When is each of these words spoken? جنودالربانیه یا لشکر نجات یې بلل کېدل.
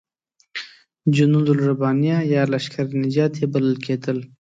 جنودالربانیه 1.15 2.17
یا 2.33 2.41
لشکر 2.53 2.85
نجات 3.01 3.33
یې 3.41 3.47
بلل 3.53 3.75
کېدل. 3.85 4.17